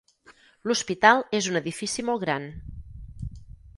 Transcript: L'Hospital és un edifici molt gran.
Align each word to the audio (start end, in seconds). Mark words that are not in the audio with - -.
L'Hospital 0.69 1.21
és 1.41 1.49
un 1.51 1.61
edifici 1.61 2.07
molt 2.09 2.25
gran. 2.25 2.49